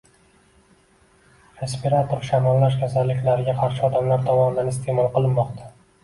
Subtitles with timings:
[1.57, 5.69] respirator shamollash kasalliklarga qarshi odamlar tomonidan iste’mol qilinmoqda.